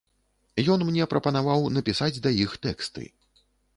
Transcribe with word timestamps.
Ён 0.75 0.85
мне 0.87 1.03
прапанаваў 1.11 1.67
напісаць 1.75 2.13
да 2.25 2.29
іх 2.47 2.57
тэксты. 2.65 3.03